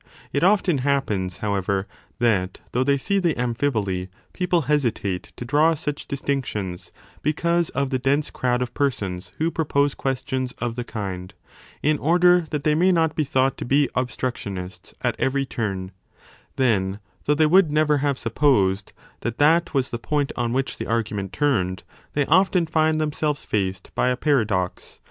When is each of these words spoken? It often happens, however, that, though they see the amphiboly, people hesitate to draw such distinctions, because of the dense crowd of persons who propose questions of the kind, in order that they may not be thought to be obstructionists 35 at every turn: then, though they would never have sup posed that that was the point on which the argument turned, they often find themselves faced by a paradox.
It 0.33 0.43
often 0.43 0.79
happens, 0.79 1.37
however, 1.45 1.85
that, 2.17 2.59
though 2.71 2.83
they 2.83 2.97
see 2.97 3.19
the 3.19 3.35
amphiboly, 3.35 4.07
people 4.33 4.61
hesitate 4.61 5.31
to 5.35 5.45
draw 5.45 5.75
such 5.75 6.07
distinctions, 6.07 6.91
because 7.21 7.69
of 7.69 7.91
the 7.91 7.99
dense 7.99 8.31
crowd 8.31 8.63
of 8.63 8.73
persons 8.73 9.31
who 9.37 9.51
propose 9.51 9.93
questions 9.93 10.53
of 10.53 10.75
the 10.75 10.83
kind, 10.83 11.35
in 11.83 11.99
order 11.99 12.47
that 12.49 12.63
they 12.63 12.73
may 12.73 12.91
not 12.91 13.15
be 13.15 13.23
thought 13.23 13.57
to 13.59 13.63
be 13.65 13.91
obstructionists 13.93 14.89
35 15.03 15.05
at 15.13 15.19
every 15.19 15.45
turn: 15.45 15.91
then, 16.55 16.99
though 17.25 17.35
they 17.35 17.45
would 17.45 17.69
never 17.71 17.99
have 17.99 18.17
sup 18.17 18.33
posed 18.33 18.93
that 19.19 19.37
that 19.37 19.75
was 19.75 19.91
the 19.91 19.99
point 19.99 20.31
on 20.35 20.51
which 20.51 20.79
the 20.79 20.87
argument 20.87 21.31
turned, 21.31 21.83
they 22.13 22.25
often 22.25 22.65
find 22.65 22.99
themselves 22.99 23.43
faced 23.43 23.93
by 23.93 24.09
a 24.09 24.17
paradox. 24.17 24.99